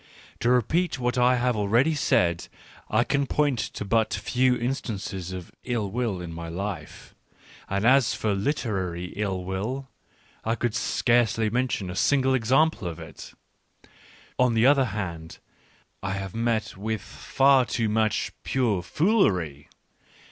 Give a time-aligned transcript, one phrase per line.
[0.39, 2.47] To repeat what I have al ready said,
[2.89, 7.13] I can point to but few instances of ill \ will in my life:
[7.69, 9.89] and as for literary ill will,
[10.43, 11.51] I could I mention scarcely
[11.91, 13.33] a single example of it.
[14.39, 15.37] On the other hand,
[16.01, 19.69] I have met with far too much pure foolery